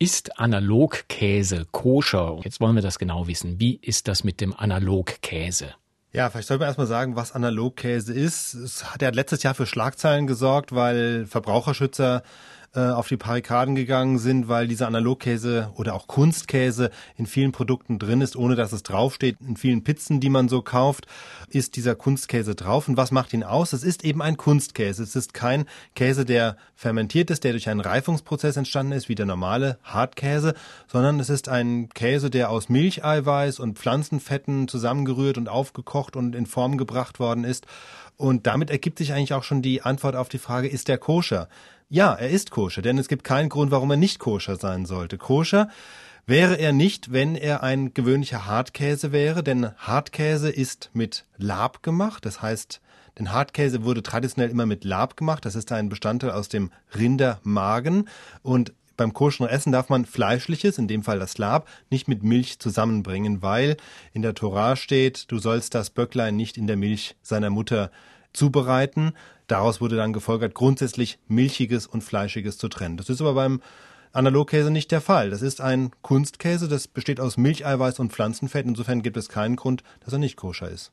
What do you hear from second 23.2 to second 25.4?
ihn aus? Es ist eben ein Kunstkäse. Es ist